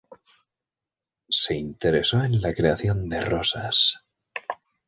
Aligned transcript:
Se 1.29 1.53
interesó 1.53 2.23
en 2.23 2.41
la 2.41 2.55
creación 2.55 3.07
de 3.07 3.21
rosas. 3.21 4.03